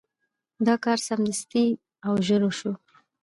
[0.65, 1.65] دا کار سمدستي
[2.07, 2.71] او ژر وشو.